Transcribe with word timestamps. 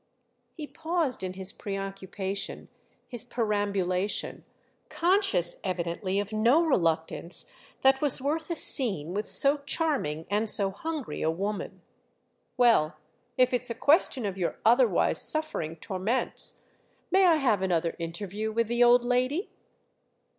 He 0.55 0.65
paused 0.65 1.21
in 1.21 1.33
his 1.33 1.51
preoccupation, 1.53 2.69
his 3.07 3.23
perambulation, 3.23 4.43
conscious 4.89 5.57
evidently 5.63 6.19
of 6.19 6.33
no 6.33 6.65
reluctance 6.65 7.51
that 7.83 8.01
was 8.01 8.19
worth 8.19 8.49
a 8.49 8.55
scene 8.55 9.13
with 9.13 9.29
so 9.29 9.57
charming 9.59 10.25
and 10.27 10.49
so 10.49 10.71
hungry 10.71 11.21
a 11.21 11.29
woman. 11.29 11.83
"Well, 12.57 12.97
if 13.37 13.53
it's 13.53 13.69
a 13.69 13.75
question 13.75 14.25
of 14.25 14.39
your 14.39 14.57
otherwise 14.65 15.21
suffering 15.21 15.75
torments, 15.75 16.63
may 17.11 17.27
I 17.27 17.35
have 17.35 17.61
another 17.61 17.95
interview 17.99 18.51
with 18.51 18.67
the 18.69 18.83
old 18.83 19.03
lady?" 19.03 19.51